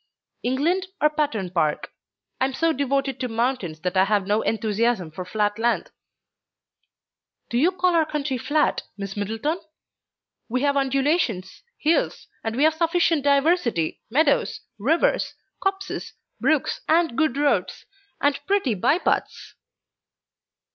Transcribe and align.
"England, 0.41 0.87
or 0.99 1.11
Patterne 1.11 1.51
Park? 1.51 1.91
I 2.39 2.45
am 2.45 2.55
so 2.55 2.73
devoted 2.73 3.19
to 3.19 3.27
mountains 3.27 3.81
that 3.81 3.95
I 3.95 4.05
have 4.05 4.25
no 4.25 4.41
enthusiasm 4.41 5.11
for 5.11 5.23
flat 5.25 5.59
land." 5.59 5.91
"Do 7.51 7.59
you 7.59 7.71
call 7.71 7.93
our 7.93 8.07
country 8.07 8.39
flat, 8.39 8.81
Miss 8.97 9.15
Middleton? 9.15 9.59
We 10.49 10.63
have 10.63 10.75
undulations, 10.75 11.61
hills, 11.77 12.25
and 12.43 12.55
we 12.55 12.63
have 12.63 12.73
sufficient 12.73 13.23
diversity, 13.23 14.01
meadows, 14.09 14.61
rivers, 14.79 15.35
copses, 15.59 16.13
brooks, 16.39 16.81
and 16.89 17.15
good 17.15 17.37
roads, 17.37 17.85
and 18.19 18.39
pretty 18.47 18.73
by 18.73 18.97
paths." 18.97 19.53